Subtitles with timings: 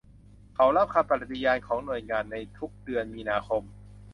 [0.55, 3.61] เขารับคำปฏิญาณของหน่วยงานในทุกเดือนมีนาคม